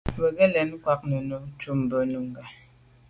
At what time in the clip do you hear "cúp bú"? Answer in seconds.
1.59-1.97